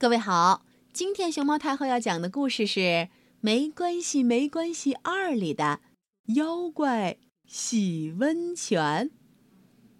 [0.00, 2.78] 各位好，今天熊猫太后要讲的故事是
[3.40, 5.80] 《没关系没关系二》里的
[6.36, 7.18] 妖怪
[7.48, 9.10] 洗温泉。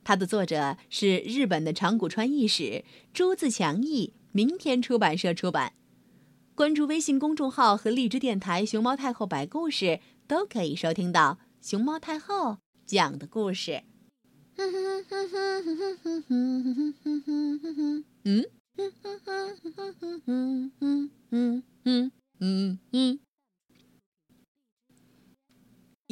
[0.05, 5.73] 它的作者是日本的长谷川义史，朱自强译，明天出版社出版。
[6.55, 13.83] 关注微信公众号和荔枝电台“熊猫太后”摆故事，都可以收听到熊猫太后讲的故事。
[18.23, 18.45] 嗯。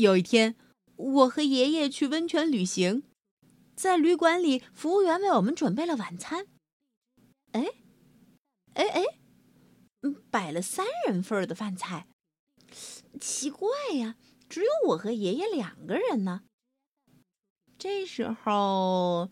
[0.07, 0.55] 有一天，
[0.95, 3.03] 我和爷爷去温泉旅行，
[3.75, 6.47] 在旅馆里，服务员为我们准备了晚餐。
[7.51, 7.67] 哎，
[8.75, 9.03] 哎哎，
[10.03, 12.07] 嗯摆了三人份的饭菜，
[13.21, 14.15] 奇怪呀，
[14.49, 16.43] 只有我和爷爷两个人呢。
[17.77, 19.29] 这时候，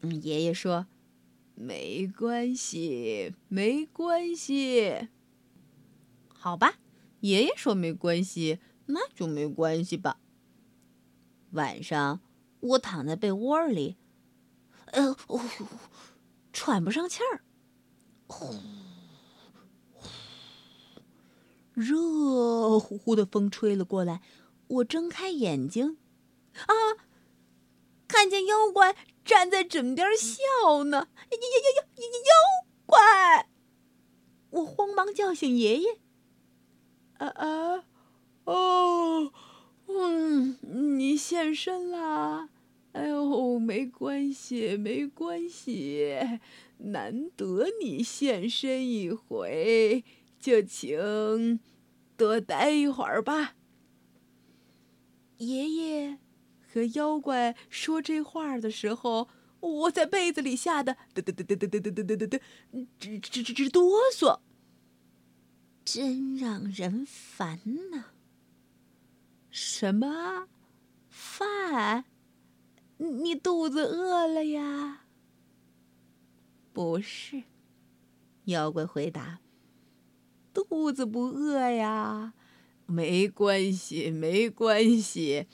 [0.00, 0.86] 嗯，爷爷说。
[1.60, 5.08] 没关系，没关系。
[6.28, 6.78] 好吧，
[7.18, 10.18] 爷爷说没关系，那就没关系吧。
[11.52, 12.20] 晚上
[12.60, 13.96] 我躺在被窝里，
[14.86, 15.16] 呃，
[16.52, 17.42] 喘不上气儿，
[18.26, 18.46] 呼
[19.92, 20.10] 呼，
[21.74, 24.20] 热乎乎的风吹了过来。
[24.66, 25.96] 我睁开眼睛，
[26.66, 26.74] 啊，
[28.06, 28.96] 看见妖怪。
[29.24, 32.32] 站在枕边笑呢，妖妖妖妖妖
[32.86, 33.50] 怪！
[34.48, 35.98] 我慌忙叫醒爷爷。
[37.18, 37.84] 啊啊，
[38.48, 39.30] 哦，
[39.88, 40.56] 嗯，
[40.98, 42.48] 你现身啦！
[42.92, 46.16] 哎呦，没关系，没关系，
[46.78, 50.02] 难得你现身一回，
[50.40, 51.60] 就请
[52.16, 53.54] 多待一会儿吧。
[55.36, 56.18] 爷爷。
[56.72, 59.28] 和妖怪说这话的时候，
[59.60, 62.40] 我在被子里吓得嘚嘚嘚嘚嘚嘚嘚嘚嘚
[62.72, 64.40] 嘚，直直直直哆嗦。
[65.84, 67.60] 真让人烦
[67.90, 68.06] 呐！
[69.50, 70.48] 什么
[71.08, 72.04] 饭？
[72.98, 75.02] 你肚子饿了呀？
[76.72, 77.44] 不是，
[78.44, 79.40] 妖怪回答
[80.52, 82.34] ：“肚子不饿呀，
[82.86, 85.46] 没关系，没关系。”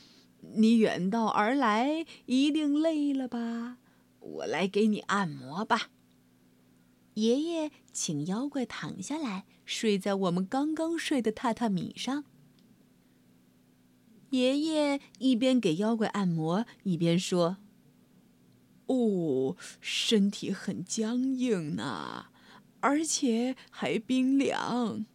[0.56, 3.78] 你远道而来，一定累了吧？
[4.21, 5.91] 我来给你按摩吧。
[7.15, 12.25] 爷爷请妖怪躺下来，睡在我们刚刚睡的榻榻米上。
[14.30, 17.58] 爷爷一边给妖怪按摩，一边说
[18.86, 22.26] ：“哦，身体很僵硬呢，
[22.80, 25.06] 而且还冰凉。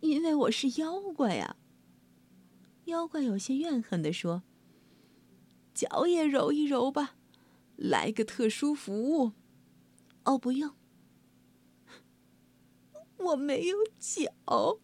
[0.00, 1.56] 因为我是妖怪呀。”
[2.86, 4.42] 妖怪有些怨恨地说
[5.74, 7.16] ：“脚也揉一揉吧，
[7.76, 9.32] 来个特殊服务。
[10.24, 10.74] ”“哦，不用，
[13.18, 14.78] 我没有脚。”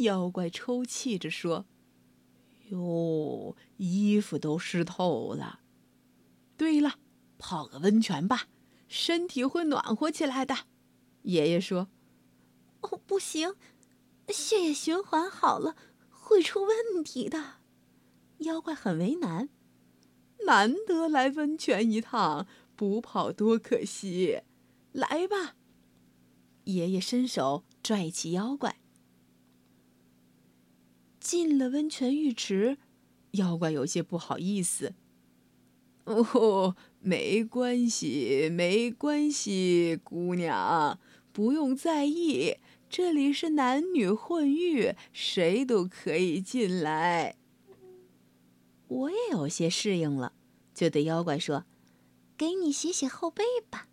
[0.00, 1.66] 妖怪抽泣着说
[2.70, 5.60] ：“哟，衣服都湿透了。
[6.56, 6.98] 对了，
[7.38, 8.48] 泡个温泉吧，
[8.88, 10.66] 身体会暖和起来的。”
[11.22, 11.88] 爷爷说
[12.82, 13.54] ：“哦，不行。”
[14.28, 15.74] 血液循环好了
[16.08, 17.56] 会出问题的，
[18.38, 19.48] 妖怪很为难。
[20.46, 22.46] 难得来温泉一趟，
[22.76, 24.42] 不泡多可惜。
[24.92, 25.56] 来吧，
[26.64, 28.79] 爷爷伸手拽起妖怪。
[31.20, 32.78] 进了温泉浴池，
[33.32, 34.94] 妖怪有些不好意思。
[36.04, 40.98] 哦，没关系，没关系，姑娘，
[41.30, 42.56] 不用在意。
[42.88, 47.36] 这里是男女混浴，谁都可以进来。
[48.88, 50.32] 我也有些适应了，
[50.74, 51.66] 就对妖怪说
[52.36, 53.86] ：“给你洗洗后背吧。”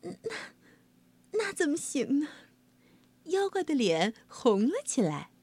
[0.00, 0.12] 那
[1.32, 2.28] 那怎么行呢？
[3.24, 5.33] 妖怪的脸红了起来。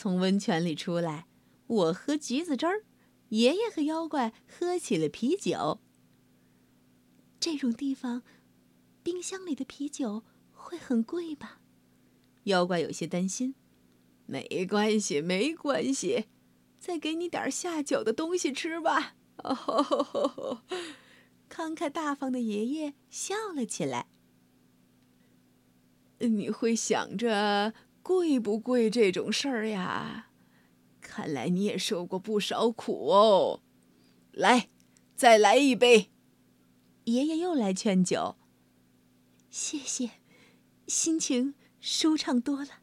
[0.00, 1.26] 从温泉里出来，
[1.66, 2.84] 我喝橘子汁儿，
[3.28, 5.82] 爷爷和妖怪喝起了啤酒。
[7.38, 8.22] 这种地方。
[9.02, 11.60] 冰箱里的啤酒会很贵吧？
[12.44, 13.54] 妖怪有些担心。
[14.24, 16.28] 没关系，没关系，
[16.78, 19.16] 再给你点下酒的东西吃吧。
[19.44, 20.58] 哦吼吼吼，
[21.50, 24.06] 慷慨大方的爷爷笑了起来。
[26.20, 27.74] 你会想着
[28.10, 30.30] 贵不贵这种事儿呀？
[31.00, 33.62] 看来你也受过不少苦哦。
[34.32, 34.68] 来，
[35.14, 36.10] 再来一杯。
[37.04, 38.34] 爷爷又来劝酒。
[39.48, 40.10] 谢谢，
[40.88, 42.80] 心情舒畅多了。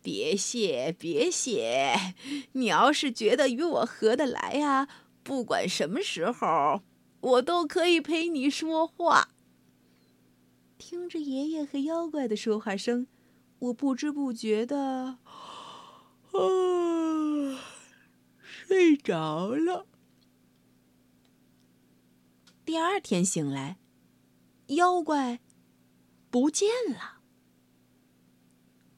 [0.00, 2.14] 别谢，别谢。
[2.52, 4.88] 你要是觉得与我合得来呀，
[5.22, 6.80] 不管什么时候，
[7.20, 9.28] 我都可以陪你说话。
[10.78, 13.06] 听着爷爷和妖怪的说话声，
[13.62, 15.18] 我不知不觉的
[18.42, 19.86] 睡着了。
[22.64, 23.78] 第二天醒来，
[24.66, 25.38] 妖怪
[26.28, 27.20] 不见了，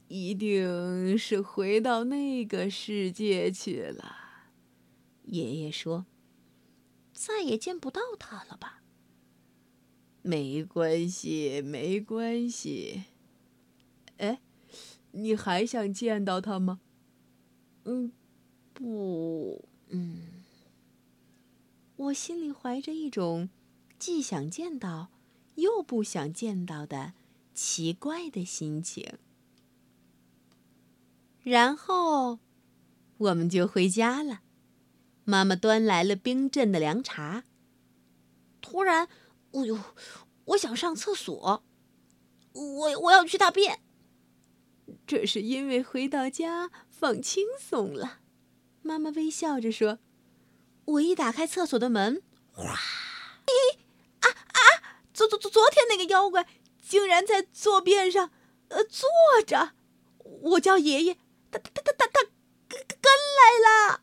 [0.09, 4.17] 一定是回到那个世界去了。
[5.25, 6.07] 爷爷说
[7.13, 8.83] ：“再也见不到他了吧？”
[10.23, 13.05] 没关系，没关系。
[14.19, 14.41] 哎，
[15.17, 16.81] 你还想见到他吗？
[17.85, 18.13] 嗯，
[18.73, 20.43] 不，嗯。
[21.97, 23.49] 我心里怀着一种
[23.99, 25.11] 既想见到
[25.55, 27.13] 又不想见到的
[27.55, 29.19] 奇怪的心情，
[31.45, 32.41] 然后
[33.19, 34.41] 我们就回家了。
[35.23, 37.45] 妈妈端来了冰镇的凉茶。
[38.61, 39.09] 突然，
[39.53, 39.79] 哎呦，
[40.47, 41.63] 我想上厕所，
[42.53, 43.84] 我我要去大便。
[45.07, 48.21] 这是因为回到家放轻松了。
[48.83, 49.99] 妈妈微笑着说。
[50.87, 52.21] 我一打开厕所的门，
[52.53, 52.63] 哗！
[53.47, 53.79] 咦
[54.21, 55.01] 啊啊！
[55.15, 56.47] 昨昨昨昨天那个妖怪
[56.79, 58.31] 竟然在坐便上，
[58.69, 59.09] 呃，坐
[59.47, 59.73] 着。
[60.19, 61.15] 我叫爷爷，
[61.51, 62.21] 他他他他他
[62.69, 63.11] 跟跟
[63.41, 64.03] 来了。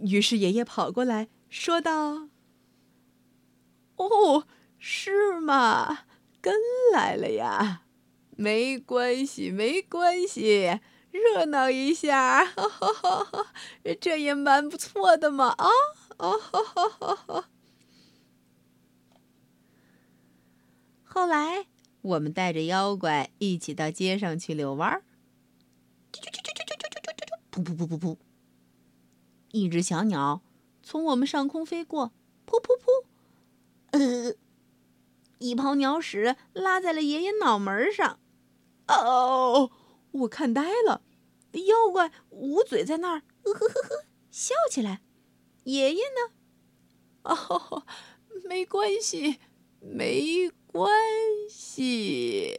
[0.00, 2.30] 于是爷爷跑过来说道
[3.94, 4.48] ：“哦，
[4.80, 6.06] 是吗？
[6.40, 6.56] 跟
[6.92, 7.83] 来了呀？
[8.36, 10.80] 没关系，没关系。”
[11.14, 12.44] 热闹一下，
[14.00, 15.50] 这也蛮不错的嘛！
[15.50, 15.68] 啊，
[16.18, 17.44] 哦，
[21.04, 21.66] 后来
[22.02, 25.04] 我们带着妖怪一起到街上去遛弯儿。
[27.52, 28.16] 噗噗噗噗噗！
[29.52, 30.42] 一只小鸟
[30.82, 32.10] 从我们上空飞过，
[32.44, 33.04] 噗噗噗！
[33.92, 34.34] 呃，
[35.38, 38.18] 一泡鸟屎拉在了爷爷脑门上。
[38.88, 39.70] 哦。
[40.12, 41.02] 我看呆了，
[41.52, 45.02] 妖怪捂嘴在那儿，呵呵呵呵笑起来。
[45.64, 46.32] 爷爷呢？
[47.24, 47.84] 哦，
[48.44, 49.40] 没关系，
[49.80, 50.92] 没关
[51.48, 52.54] 系。